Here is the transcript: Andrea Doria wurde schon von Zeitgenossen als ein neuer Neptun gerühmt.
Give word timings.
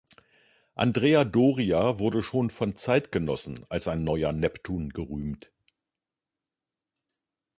Andrea 0.73 1.25
Doria 1.25 1.99
wurde 1.99 2.23
schon 2.23 2.49
von 2.49 2.75
Zeitgenossen 2.75 3.67
als 3.69 3.87
ein 3.87 4.03
neuer 4.03 4.31
Neptun 4.31 4.89
gerühmt. 4.89 5.51